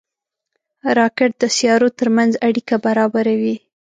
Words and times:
راکټ 0.97 1.31
د 1.39 1.43
سیارو 1.57 1.89
ترمنځ 1.99 2.31
اړیکه 2.47 2.75
برابروي 2.85 3.55